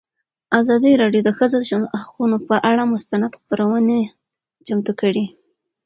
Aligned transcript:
ازادي 0.59 0.91
راډیو 1.01 1.21
د 1.23 1.25
د 1.27 1.29
ښځو 1.37 1.57
حقونه 2.03 2.37
پر 2.47 2.57
اړه 2.69 2.83
مستند 2.93 3.31
خپرونه 3.39 3.95
چمتو 4.65 4.93
کړې. 5.01 5.25